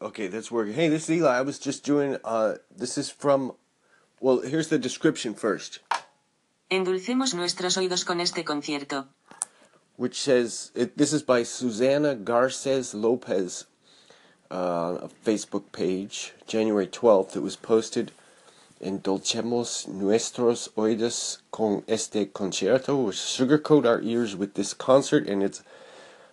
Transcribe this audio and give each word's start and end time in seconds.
Okay, 0.00 0.26
that's 0.26 0.50
working. 0.50 0.74
Hey, 0.74 0.88
this 0.88 1.04
is 1.08 1.16
Eli. 1.16 1.38
I 1.38 1.40
was 1.40 1.58
just 1.58 1.84
doing. 1.84 2.18
Uh, 2.24 2.56
this 2.74 2.98
is 2.98 3.10
from. 3.10 3.52
Well, 4.20 4.40
here's 4.40 4.68
the 4.68 4.78
description 4.78 5.34
first, 5.34 5.80
Endulcemos 6.70 7.34
nuestros 7.34 7.76
oídos 7.76 8.04
con 8.04 8.20
este 8.20 8.44
concierto. 8.44 9.06
which 9.96 10.20
says 10.20 10.70
it, 10.74 10.96
this 10.98 11.12
is 11.12 11.22
by 11.22 11.42
Susana 11.42 12.14
Garces 12.14 12.94
Lopez, 12.94 13.64
uh, 14.50 14.98
a 15.02 15.08
Facebook 15.24 15.72
page, 15.72 16.34
January 16.46 16.86
twelfth. 16.86 17.36
It 17.36 17.42
was 17.42 17.56
posted. 17.56 18.12
Endulcemos 18.82 19.88
nuestros 19.88 20.68
oídos 20.76 21.38
con 21.50 21.82
este 21.88 22.30
concierto. 22.34 23.06
Sugarcoat 23.10 23.86
our 23.86 24.02
ears 24.02 24.36
with 24.36 24.52
this 24.54 24.74
concert, 24.74 25.26
and 25.26 25.42
it's 25.42 25.62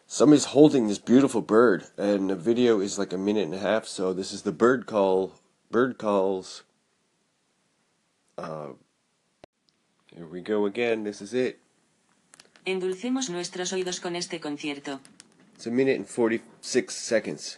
somebody's 0.08 0.46
holding 0.46 0.88
this 0.88 1.00
beautiful 1.00 1.42
bird, 1.42 1.86
and 1.98 2.30
the 2.30 2.36
video 2.36 2.80
is 2.80 2.98
like 2.98 3.14
a 3.14 3.18
minute 3.18 3.46
and 3.46 3.54
a 3.54 3.60
half. 3.60 3.86
So 3.86 4.14
this 4.14 4.32
is 4.32 4.44
the 4.44 4.52
bird 4.52 4.86
call. 4.86 5.34
Bird 5.72 5.98
calls. 5.98 6.64
Uh, 8.38 8.74
here 10.16 10.28
we 10.28 10.42
go 10.42 10.66
again. 10.66 11.04
This 11.04 11.22
is 11.22 11.34
it. 11.34 11.60
Endulcemos 12.66 13.30
nuestros 13.30 13.74
oídos 13.74 14.00
con 14.00 14.16
este 14.16 14.40
concierto. 14.40 15.00
It's 15.56 15.68
a 15.68 15.72
minute 15.72 15.98
and 15.98 16.08
forty 16.08 16.42
six 16.62 16.96
seconds. 16.96 17.58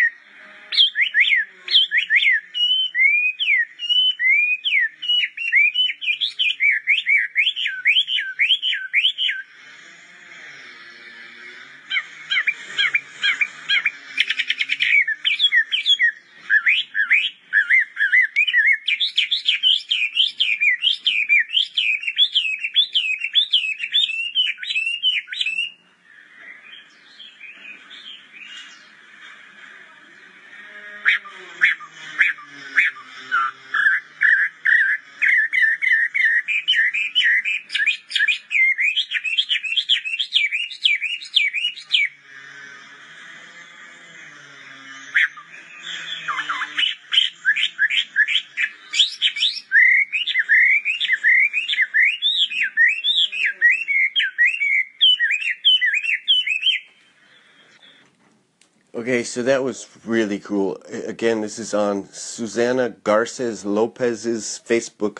Okay, 58.93 59.23
so 59.23 59.41
that 59.43 59.63
was 59.63 59.87
really 60.05 60.37
cool. 60.37 60.77
Again, 61.07 61.39
this 61.39 61.57
is 61.57 61.73
on 61.73 62.09
Susana 62.11 62.89
Garces 62.89 63.63
Lopez's 63.63 64.59
Facebook 64.65 65.19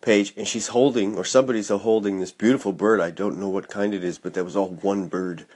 page, 0.00 0.32
and 0.36 0.46
she's 0.46 0.68
holding, 0.68 1.16
or 1.16 1.24
somebody's 1.24 1.68
holding 1.68 2.20
this 2.20 2.30
beautiful 2.30 2.72
bird. 2.72 3.00
I 3.00 3.10
don't 3.10 3.40
know 3.40 3.48
what 3.48 3.68
kind 3.68 3.92
it 3.92 4.04
is, 4.04 4.18
but 4.18 4.34
that 4.34 4.44
was 4.44 4.54
all 4.54 4.68
one 4.68 5.08
bird. 5.08 5.46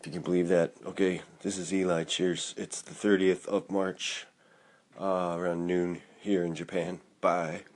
If 0.00 0.06
you 0.06 0.12
can 0.12 0.22
believe 0.22 0.48
that. 0.48 0.72
Okay, 0.84 1.22
this 1.42 1.58
is 1.58 1.72
Eli. 1.72 2.02
Cheers. 2.02 2.56
It's 2.56 2.82
the 2.82 2.92
30th 2.92 3.46
of 3.46 3.70
March, 3.70 4.26
uh, 5.00 5.36
around 5.38 5.68
noon 5.68 6.02
here 6.18 6.42
in 6.42 6.56
Japan. 6.56 6.98
Bye. 7.20 7.66